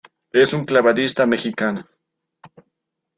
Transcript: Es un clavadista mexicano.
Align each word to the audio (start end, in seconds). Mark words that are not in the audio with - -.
Es 0.31 0.51
un 0.53 0.65
clavadista 0.65 1.27
mexicano. 1.27 1.85